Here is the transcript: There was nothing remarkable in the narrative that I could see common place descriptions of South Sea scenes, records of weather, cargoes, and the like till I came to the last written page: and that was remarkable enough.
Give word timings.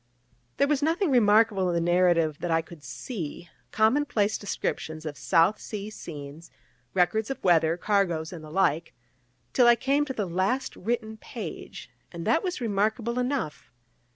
There 0.57 0.67
was 0.67 0.81
nothing 0.81 1.11
remarkable 1.11 1.69
in 1.69 1.75
the 1.75 1.91
narrative 1.91 2.39
that 2.39 2.49
I 2.49 2.63
could 2.63 2.83
see 2.83 3.49
common 3.69 4.05
place 4.05 4.35
descriptions 4.35 5.05
of 5.05 5.15
South 5.15 5.59
Sea 5.61 5.91
scenes, 5.91 6.49
records 6.95 7.29
of 7.29 7.43
weather, 7.43 7.77
cargoes, 7.77 8.33
and 8.33 8.43
the 8.43 8.49
like 8.49 8.95
till 9.53 9.67
I 9.67 9.75
came 9.75 10.03
to 10.05 10.13
the 10.13 10.25
last 10.25 10.75
written 10.75 11.17
page: 11.17 11.91
and 12.11 12.25
that 12.25 12.41
was 12.41 12.59
remarkable 12.59 13.19
enough. 13.19 13.69